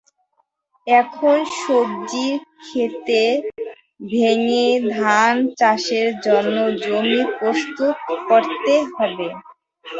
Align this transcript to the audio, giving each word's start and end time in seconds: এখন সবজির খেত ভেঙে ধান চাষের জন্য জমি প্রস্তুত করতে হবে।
এখন 0.87 1.37
সবজির 1.59 2.35
খেত 2.65 3.07
ভেঙে 4.11 4.67
ধান 4.95 5.35
চাষের 5.59 6.09
জন্য 6.25 6.55
জমি 6.81 7.21
প্রস্তুত 7.37 7.95
করতে 8.27 8.73
হবে। 8.89 9.27